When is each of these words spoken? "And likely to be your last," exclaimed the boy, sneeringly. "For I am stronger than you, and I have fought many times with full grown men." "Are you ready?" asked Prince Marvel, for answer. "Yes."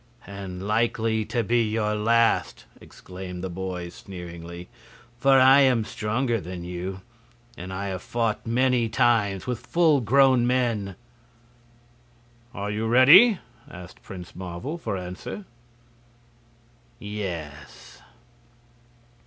"And 0.25 0.67
likely 0.67 1.25
to 1.25 1.43
be 1.43 1.61
your 1.61 1.93
last," 1.93 2.65
exclaimed 2.79 3.43
the 3.43 3.51
boy, 3.51 3.89
sneeringly. 3.89 4.67
"For 5.19 5.39
I 5.39 5.59
am 5.59 5.83
stronger 5.85 6.41
than 6.41 6.63
you, 6.63 7.01
and 7.55 7.71
I 7.71 7.89
have 7.89 8.01
fought 8.01 8.47
many 8.47 8.89
times 8.89 9.45
with 9.45 9.59
full 9.63 10.01
grown 10.01 10.47
men." 10.47 10.95
"Are 12.51 12.71
you 12.71 12.87
ready?" 12.87 13.37
asked 13.69 14.01
Prince 14.01 14.35
Marvel, 14.35 14.79
for 14.79 14.97
answer. 14.97 15.45
"Yes." 16.97 18.01